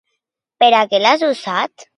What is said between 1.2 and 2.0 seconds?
usat?